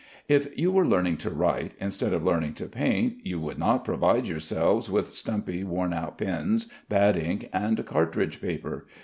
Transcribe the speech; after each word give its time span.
If 0.27 0.57
you 0.57 0.71
were 0.71 0.87
learning 0.87 1.17
to 1.17 1.29
write, 1.29 1.75
instead 1.79 2.11
of 2.11 2.23
learning 2.23 2.55
to 2.55 2.65
paint, 2.65 3.17
you 3.23 3.39
would 3.41 3.59
not 3.59 3.85
provide 3.85 4.25
yourselves 4.25 4.89
with 4.89 5.13
stumpy 5.13 5.63
worn 5.63 5.93
out 5.93 6.17
pens, 6.17 6.65
bad 6.89 7.15
ink, 7.15 7.51
and 7.53 7.85
cartridge 7.85 8.41
paper. 8.41 8.87